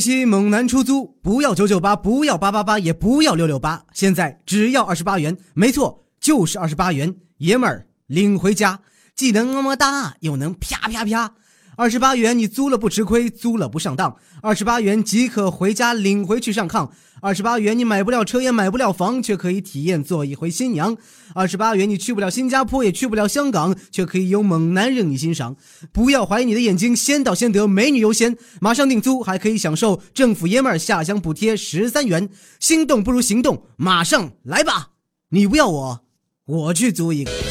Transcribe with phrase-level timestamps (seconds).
[0.00, 8.80] 西猛男出租，不要九九八，不要八八八，也不要六六八，现在只要二十八元，没错，就是二十八元，爷们儿领回家，
[9.14, 11.34] 既能么么哒，又能啪啪啪。
[11.76, 14.16] 二十八元，你租了不吃亏，租了不上当。
[14.42, 16.90] 二十八元即可回家领回去上炕。
[17.22, 20.96] 二十八元，你买不了车也买不了房，却可以体验做一回新娘。
[21.34, 25.56] 二十八元，你去不了新加坡也去不了香港，却可以有猛男任你欣赏。
[25.92, 28.36] 不要怀疑你的眼睛，先到先得，美女优先。
[28.60, 32.28] 马上订租，还可以享受政府爷们儿下乡补贴十三元。
[32.58, 34.90] 心动不如行动，马上来吧！
[35.30, 36.00] 你不要我，
[36.46, 37.49] 我去租一个。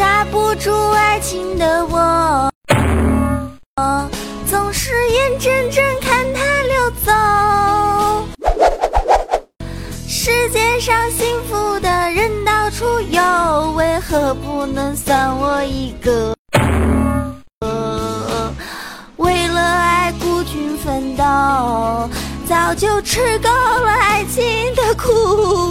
[0.00, 2.50] 抓不住爱情的我，
[4.46, 7.12] 总是眼睁睁看它溜走。
[10.08, 16.34] 世界上幸福的人到处有，为何不能算我一个？
[19.18, 21.22] 为了爱孤军奋斗，
[22.48, 25.69] 早就吃够了爱情的苦。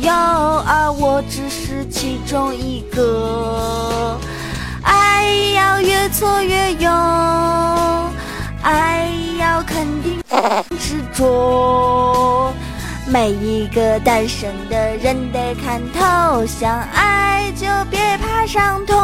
[0.00, 4.18] 有，而我只是其中一个。
[4.82, 6.92] 爱要越挫越勇，
[8.62, 10.22] 爱要肯定
[10.78, 12.52] 执着。
[13.06, 18.96] 每一个单身的人得看透，想爱就别怕伤痛。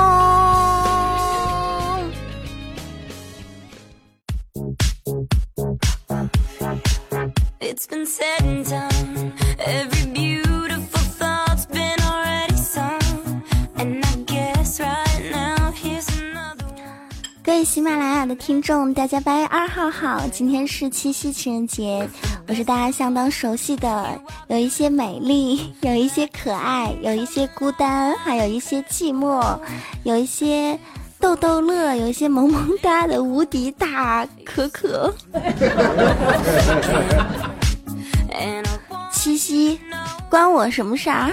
[17.59, 20.23] 位喜马拉雅的听众，大家八月二号好！
[20.31, 22.09] 今天是七夕情人节，
[22.47, 29.59] 我是大家相当熟悉的，有一些美丽， 有一些可爱，有一些孤单，还有一些寂寞，
[30.05, 30.79] 有一些。
[31.21, 35.13] 逗逗乐，有一些萌萌哒的无敌大可可。
[39.11, 39.81] 七夕，
[40.31, 41.31] 关我什么事儿？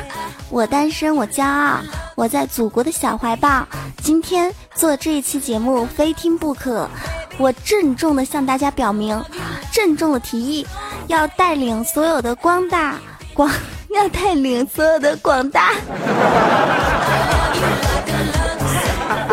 [0.49, 1.79] 我单身，我骄傲，
[2.15, 3.67] 我在祖国的小怀抱。
[4.01, 6.87] 今天做这一期节目非听不可。
[7.37, 9.21] 我郑重的向大家表明，
[9.71, 10.65] 郑重的提议，
[11.07, 12.95] 要带领所有的光大
[13.33, 13.51] 广，
[13.93, 15.73] 要带领所有的广大。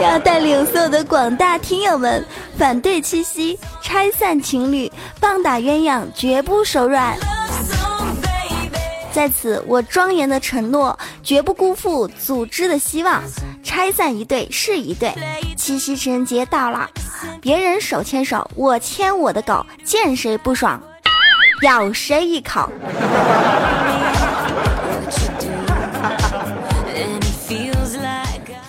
[0.00, 2.24] 要带领所有的广大听友们
[2.58, 4.90] 反对七夕，拆散情侣，
[5.20, 7.16] 棒打鸳鸯，绝不手软。
[9.12, 13.22] 在此，我庄严的承诺，绝不辜负组织的希望。
[13.62, 15.12] 拆散一对是一对。
[15.56, 16.88] 七夕情人节到了，
[17.40, 20.82] 别人手牵手，我牵我的狗，见谁不爽，
[21.62, 22.68] 咬谁一口。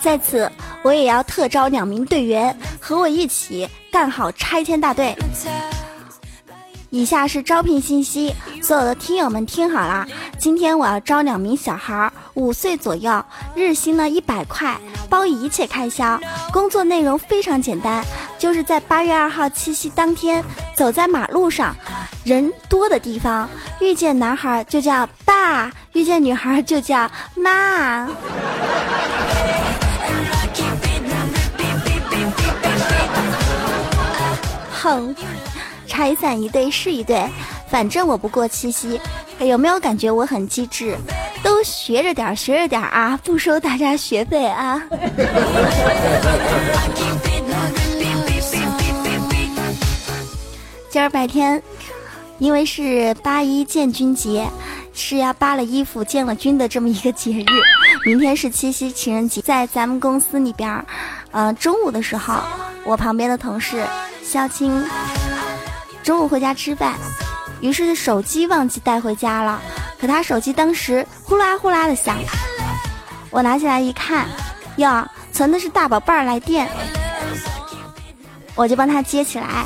[0.00, 0.50] 在此。
[0.82, 5.16] 我也要特招两名队员和我一起干好拆迁大队。
[6.94, 8.32] 以下是招聘信息，
[8.62, 10.06] 所有的听友们听好了，
[10.38, 13.20] 今天我要招两名小孩，五岁左右，
[13.56, 14.78] 日薪呢一百块，
[15.10, 16.20] 包一切开销。
[16.52, 18.04] 工作内容非常简单，
[18.38, 20.44] 就是在八月二号七夕当天，
[20.76, 21.74] 走在马路上，
[22.22, 23.48] 人多的地方，
[23.80, 28.06] 遇见男孩就叫爸，遇见女孩就叫妈。
[34.70, 35.12] 哼，
[35.94, 37.24] 拆散一对是一对，
[37.70, 39.00] 反正我不过七夕。
[39.38, 40.96] 有没有感觉我很机智？
[41.40, 43.16] 都学着点，学着点啊！
[43.22, 44.82] 不收大家学费啊！
[50.90, 51.62] 今儿白天，
[52.38, 54.44] 因为是八一建军节，
[54.92, 57.44] 是要扒了衣服建了军的这么一个节日。
[58.04, 60.84] 明天是七夕情人节，在咱们公司里边，
[61.30, 62.42] 呃，中午的时候，
[62.84, 63.84] 我旁边的同事。
[64.24, 64.82] 肖青
[66.04, 66.98] 中午回家吃饭，
[67.62, 69.60] 于是手机忘记带回家了。
[69.98, 72.18] 可他手机当时呼啦呼啦的响，
[73.30, 74.28] 我拿起来一看，
[74.76, 76.68] 哟，存的是大宝贝儿来电，
[78.54, 79.64] 我就帮他接起来。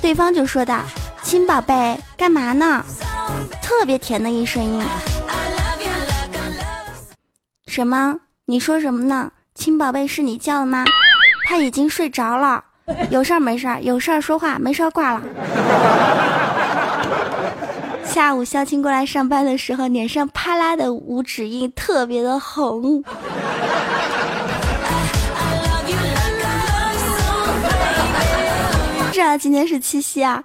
[0.00, 0.80] 对方就说道
[1.22, 2.82] ：“亲宝贝，干嘛呢？”
[3.60, 4.82] 特别甜的一声音。
[7.66, 8.16] 什么？
[8.46, 9.30] 你说什么呢？
[9.54, 10.84] 亲宝贝是你叫的吗？
[11.46, 12.64] 他已经睡着了。
[13.10, 15.22] 有事儿没事儿，有事儿说话，没事儿挂了。
[18.04, 23.02] 下午肖青过来上班的时候，脸上啪啦的五指印特别的红。
[29.12, 30.44] 是啊，今天是七夕啊，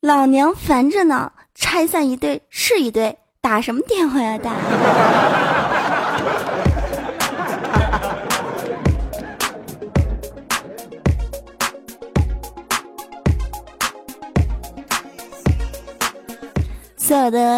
[0.00, 3.18] 老娘烦着呢，拆散一对是一对。
[3.40, 4.50] 打什么电话呀打？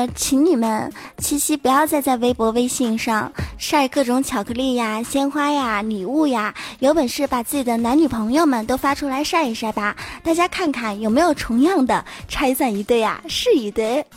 [0.00, 14.02] 所有的情侣们，七夕不要再在微博、微信上晒各种巧克力呀、鲜花呀、礼物呀，有本事把自己的男女朋友们都发出来晒一晒吧，大家看看有没有重样的，拆散一对呀，是一对。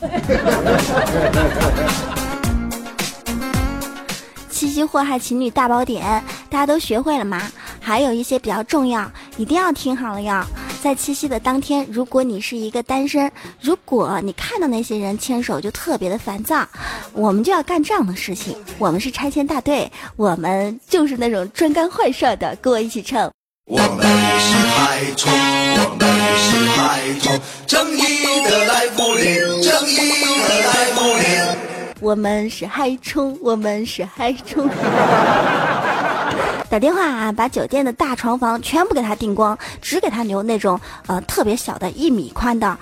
[4.48, 6.02] 七夕祸害情侣大宝典，
[6.48, 7.42] 大家都学会了吗？
[7.78, 10.42] 还有一些比较重要，一定要听好了哟。
[10.84, 16.62] 在七夕的当天，如果你是一个单身，如果你看到那些人牵手就特别的烦躁，
[17.14, 18.54] 我们就要干这样的事情。
[18.76, 23.32] 我们是拆迁大队，我们就是那种专干坏事的，跟我一起唱。
[23.64, 24.06] 我们
[24.38, 25.32] 是海虫，
[25.78, 28.00] 我们是海虫，正义
[28.44, 31.24] 的来福临，正义的来福临。
[32.02, 34.68] 我们是海冲，我们是海冲。
[36.74, 42.76] 打电话啊，把酒店的大床房全部给他订光，只给他留那种呃特别小的一米宽的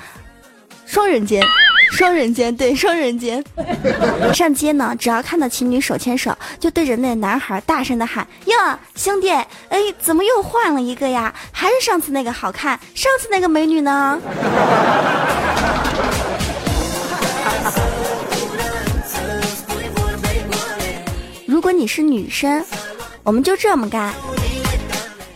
[0.86, 1.44] 双人间，
[1.90, 3.44] 双人间对双人间。
[4.32, 8.54] 上街呢，只要看到情侣手牵手，就对着那男孩大声的喊：“哟，
[8.94, 11.30] 兄弟，哎，怎么又换了一个呀？
[11.52, 12.80] 还是上次那个好看？
[12.94, 14.18] 上次那个美女呢？”
[21.44, 22.64] 如果你是女生，
[23.24, 24.12] 我们就这么干。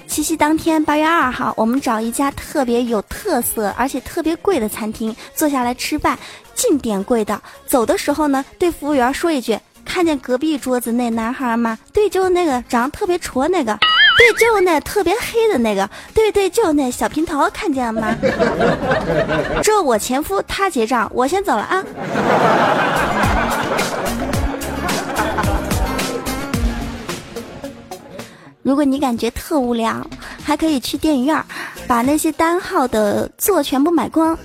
[0.07, 6.19] 七夕当天，八月二号，我们找一家特别有特色而且特别贵的餐厅，坐下来吃饭，
[6.55, 7.41] 尽点贵的。
[7.67, 11.79] 走的时候呢，对服务员说一句：“看见隔壁桌子那男孩吗？
[11.93, 13.79] 对，就是那个长得特别矬那个，
[14.17, 18.17] 对，就是那特别黑的那个，对对，就是那小平头，看见了吗？
[19.63, 21.85] 这我前夫他结账，我先走了啊。”
[28.67, 30.05] 如果你感觉特无聊，
[30.43, 31.41] 还可以去电影院，
[31.87, 34.37] 把那些单号的座全部买光，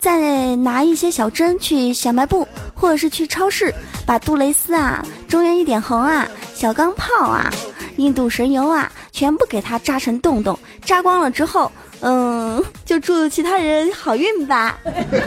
[0.00, 3.74] 再拿一些小针去小卖部，或者是去超市，
[4.06, 7.52] 把杜蕾斯啊、中原一点红啊、小钢炮啊、
[7.98, 14.78] 印度神油啊，全部给它扎成洞洞，扎光了之后，嗯，就祝其他人好运吧。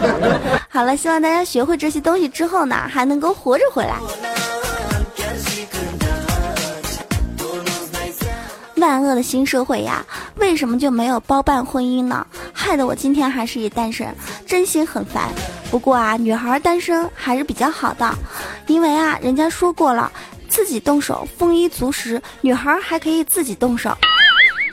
[0.67, 3.97] 好了，希望大家学会这些东西之后呢，还能够活着回来。
[9.15, 10.05] 的新社会呀，
[10.35, 12.25] 为什么就没有包办婚姻呢？
[12.53, 14.13] 害得我今天还是一单身，
[14.45, 15.29] 真心很烦。
[15.69, 18.13] 不过啊，女孩单身还是比较好的，
[18.67, 20.11] 因为啊，人家说过了，
[20.49, 23.95] 自己动手丰衣足食，女孩还可以自己动手，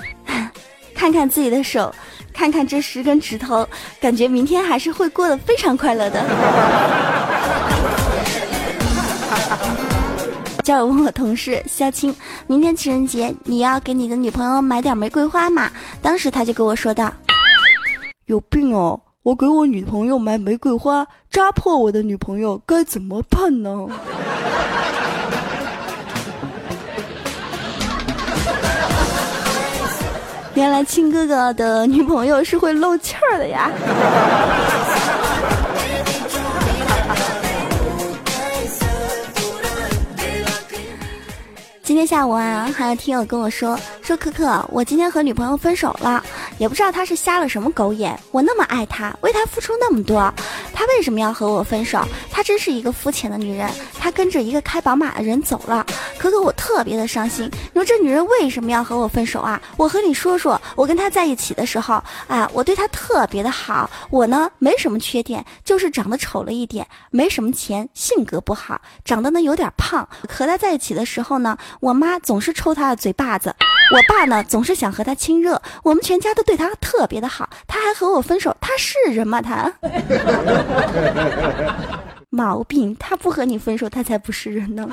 [0.95, 1.95] 看看自己的手，
[2.33, 3.69] 看看这十根指头，
[4.01, 6.25] 感觉明天还是会过得非常快乐的。
[10.69, 12.15] 叫我问我同事肖青，
[12.47, 15.71] 明天情人节你要给你的女朋友买点玫瑰花吗？
[16.03, 17.11] 当时他就跟我说道
[18.29, 19.01] ：“有病哦！
[19.23, 23.87] 我给我女朋友买玫瑰花，扎破我的女朋友该怎么办呢？”
[30.53, 33.71] 原来亲哥哥的女朋友是会漏气儿的呀。
[41.89, 43.75] 今天下午啊，还有听友跟我说
[44.09, 46.25] 说，可可，我今天和女朋友分手了，
[46.57, 48.19] 也不知道他是瞎了什么狗眼。
[48.31, 50.33] 我那么爱她，为她付出那么多，
[50.73, 52.03] 她为什么要和我分手？
[52.31, 55.85] 她真是一个肤浅的女人，她跟着一个开宝马的人走了。
[56.19, 57.51] 可可，我特别的伤心。
[57.53, 59.61] 你说这女人为什么要和我分手啊？
[59.77, 63.91] 我和你说说，我跟她在一起的时候，啊，我对她特别的好。
[64.09, 70.09] 我呢，没什么缺点，就是长得丑了一点，没什么钱，性格不好，长得呢有点胖。
[70.27, 71.59] 和她在一起的时候呢。
[71.81, 73.55] 我妈总是抽她的嘴巴子，
[73.91, 79.41] 我爸呢总是想和他亲热，我们全家都对他特别的好，他还和我分手，他是人吗？
[79.41, 79.73] 他
[82.31, 84.87] 毛病，他不和你分手，他才不是人呢。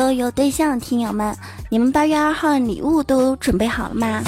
[0.00, 1.36] 所有有对象的听友们，
[1.68, 4.22] 你们八月二号的礼物都准备好了吗？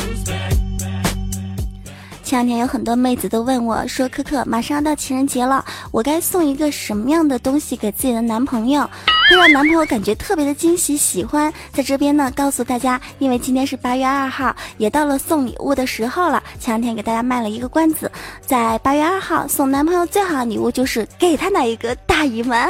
[2.23, 8.83] 前两天有很多妹子都问我说：“可可，马上要到情人节了，我该送一个什么样的东西给自己的男朋友？
[9.31, 11.50] 会让男朋友感觉特别的惊喜喜欢。
[11.73, 16.43] 在这边呢，告诉大家，因为今天是八月二号，也到了送礼物的时候了。
[16.61, 18.12] 前两天给大家卖了一个关子，
[18.45, 22.69] 在八月二号送男朋友最好的礼物就是给他来一个大姨妈。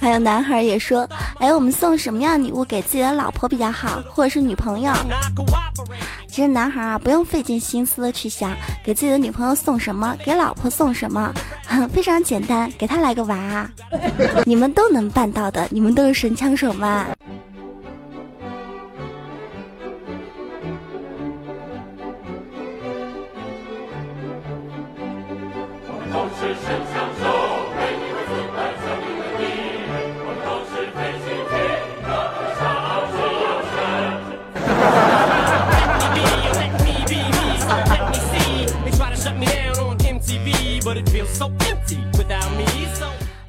[0.00, 1.08] 还有男孩也说，
[1.38, 4.92] 哎，我们送什么样礼物给自己的老婆比较好，或者是女朋友？
[6.28, 11.32] 其实男孩啊，不用费尽心思的去想给自己的女朋友送什么，给老婆送什么，
[11.92, 13.68] 非常简单，给他来个娃，
[14.46, 17.06] 你们都能办到的，你们都是神枪手嘛。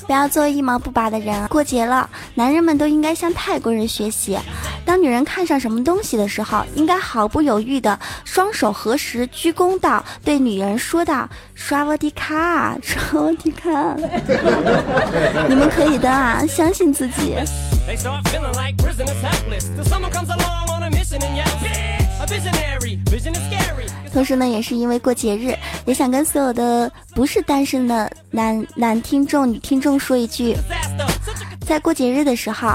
[0.05, 1.47] 不要做一毛不拔的人。
[1.47, 4.37] 过节了，男人们都应该向泰国人学习。
[4.83, 7.97] 当女人看上什么东西的时候，应该毫不犹豫的
[8.33, 13.69] 双手合十，鞠躬道：“对女人说道，刷我的卡，刷我的卡。
[15.49, 17.35] 你们可以的啊，相信自己。”
[24.13, 30.55] 同时呢，也是因为过节日，也想跟所有的不是单身的男男听众、女听众说一句。
[31.71, 32.73] 在过节日的时候，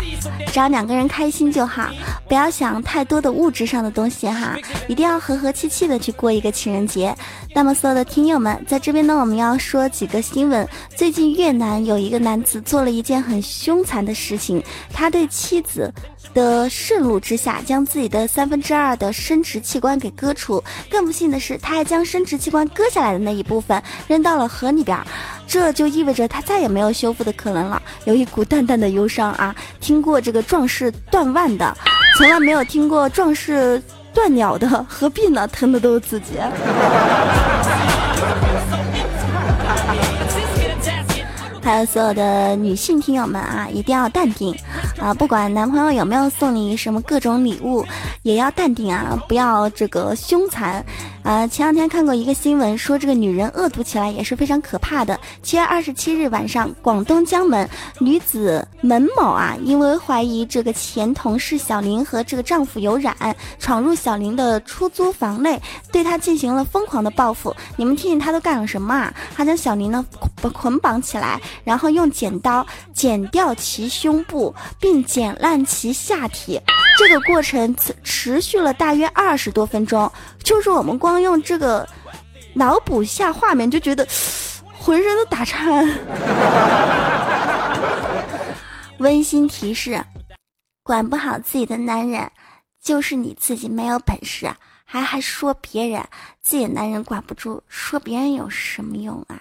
[0.51, 1.91] 只要两个人开心就好，
[2.27, 4.57] 不要想太多的物质上的东西哈，
[4.89, 7.15] 一定要和和气气的去过一个情人节。
[7.55, 10.67] 那么，所有的听友们，在这边呢，我们要说几个新闻。
[10.95, 15.93] 最近越南有一个男子做了一件很凶残的事情，他对妻子
[16.35, 20.63] 的盛怒之下，将自己的三分之二的生殖器官给割除。
[20.91, 24.99] 更不幸的是，他还将生殖器官割下来的那一部分扔到了河里边。
[25.47, 29.55] 这就意味着他再也没有修复的可能了，有一股淡淡的忧伤啊！
[29.81, 31.77] 听过这个壮士断腕的，
[32.19, 33.81] 从来没有听过壮士
[34.13, 35.47] 断鸟的，何必呢？
[35.49, 36.33] 疼的都是自己。
[41.67, 44.57] 还有所有的女性听友们啊，一定要淡定
[45.01, 45.13] 啊！
[45.13, 47.85] 不管男朋友有没有送你什么各种礼物，
[48.23, 50.87] 也要淡定啊，不要这个凶残。
[51.27, 55.19] 呃，前两天看过一个新闻，说这个女人恶毒起来也是非常可怕的。
[55.43, 57.69] 七月二十七日晚上，广东江门
[57.99, 63.13] 女子门某啊，因为怀疑这个前同事小林和这个丈夫有染，
[63.59, 67.53] 闯入小林的出租房内，对她进行了疯狂的报复。
[67.77, 69.13] 你们听听她都干了什么啊？
[69.37, 70.07] 她将小林呢
[70.41, 72.65] 捆绑起来，然后用剪刀
[72.95, 76.61] 剪掉其胸部，并剪烂其下体。
[76.97, 80.11] 这个过程持持续了大约二十多分钟，
[80.43, 81.87] 就是我们光用这个
[82.55, 84.07] 脑补下画面，就觉得
[84.79, 85.87] 浑身都打颤。
[88.99, 90.03] 温馨提示：
[90.83, 92.31] 管不好自己的男人，
[92.83, 94.51] 就是你自己没有本事，
[94.85, 96.03] 还还说别人
[96.41, 99.37] 自己男人管不住，说别人有什么用啊？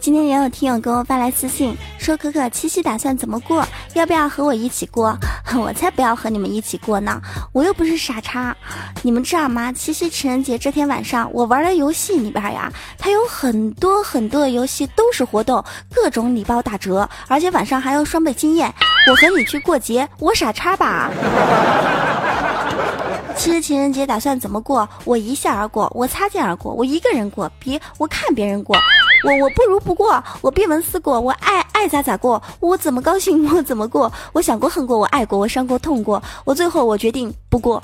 [0.00, 3.62] 今天也有听友给我发来私信，说可可七夕打算怎么过？
[3.92, 5.14] 要不要和我一起过？
[5.58, 7.20] 我才不要和你们一起过呢！
[7.52, 8.56] 我又不是傻叉。
[9.02, 9.70] 你们知道吗？
[9.70, 15.62] 七夕情人节这天晚上，我玩的游戏里边呀，它有很多很多的游戏都是活动，
[15.94, 18.72] 各种礼包打折，而且晚上还有双倍经验。
[19.10, 21.10] 我和你去过节，我傻叉吧？
[23.36, 24.88] 七夕情人节打算怎么过？
[25.04, 28.74] 我一笑而过，我擦肩而过，我一个人过，别我看别人过。
[29.24, 37.82] 我我不如不过，我闭门思过，我爱爱咋咋过，我怎么高兴我怎么过，我想过恨过，我爱过，我伤过痛过，我最后我决定不过。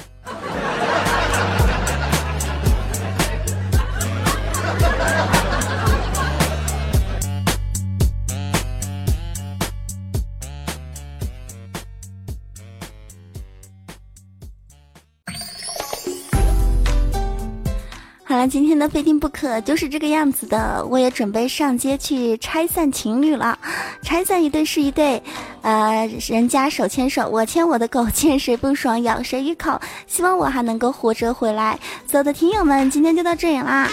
[18.48, 20.84] 今天的非听不可就是这个样子的。
[20.88, 23.58] 我也准备上街去拆散情侣了，
[24.02, 25.22] 拆散一对是一对，
[25.62, 29.80] 呃，人家手牵手，我牵我的狗，见谁不爽咬谁一口。
[30.06, 31.78] 希望我还能够活着回来。
[32.06, 33.88] 所有的听友们，今天就到这里啦，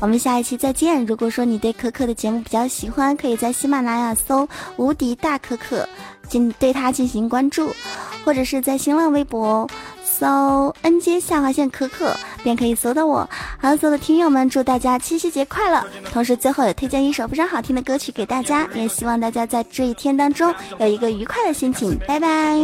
[0.00, 1.04] 我们下一期再见。
[1.04, 5.88] 如果说你对可可的节目比较喜欢，可以在喜马拉雅搜“无敌大可可”
[6.28, 7.70] 进对他进行关注，
[8.24, 9.68] 或者是在新浪微博。
[10.18, 13.28] 搜 NJ 下划线可可，便可以搜到我。
[13.60, 15.84] 好，所有的听友们，祝大家七夕节快乐。
[16.12, 21.96] 同时最后也推荐一首非常好听的歌曲给大家，也希望大家在这一天当中有一个愉快的心情。
[22.06, 22.56] 拜拜。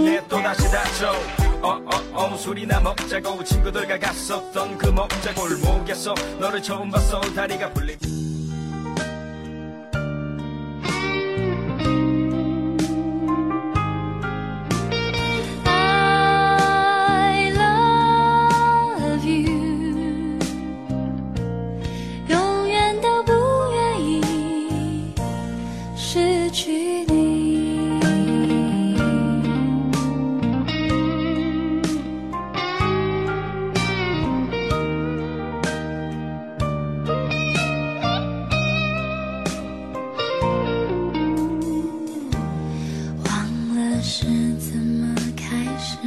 [44.16, 44.26] 是
[44.60, 45.98] 怎么开始？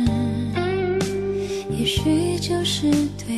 [1.70, 3.38] 也许就是对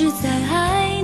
[0.00, 0.99] 只在爱